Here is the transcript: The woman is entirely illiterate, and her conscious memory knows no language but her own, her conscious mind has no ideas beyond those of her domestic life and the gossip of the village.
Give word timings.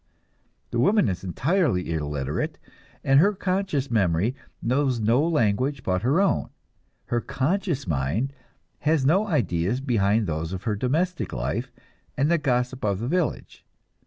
The 0.71 0.79
woman 0.79 1.07
is 1.07 1.23
entirely 1.23 1.91
illiterate, 1.93 2.57
and 3.03 3.19
her 3.19 3.33
conscious 3.33 3.91
memory 3.91 4.33
knows 4.59 4.99
no 4.99 5.21
language 5.23 5.83
but 5.83 6.01
her 6.01 6.19
own, 6.19 6.49
her 7.05 7.21
conscious 7.21 7.85
mind 7.85 8.33
has 8.79 9.05
no 9.05 9.27
ideas 9.27 9.79
beyond 9.79 10.25
those 10.25 10.53
of 10.53 10.63
her 10.63 10.75
domestic 10.75 11.31
life 11.31 11.71
and 12.17 12.31
the 12.31 12.39
gossip 12.39 12.83
of 12.83 12.97
the 12.99 13.07
village. 13.07 13.63